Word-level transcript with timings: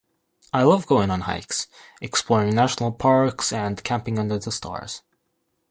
I 0.51 0.63
love 0.63 0.87
going 0.87 1.11
on 1.11 1.21
hikes, 1.21 1.67
exploring 2.01 2.55
national 2.55 2.91
parks, 2.91 3.53
and 3.53 3.83
camping 3.83 4.17
under 4.17 4.39
the 4.39 4.51
stars. 4.51 5.03